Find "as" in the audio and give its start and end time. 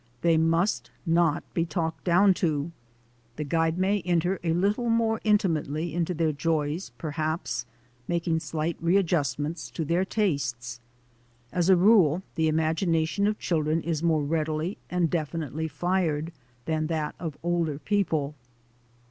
11.51-11.69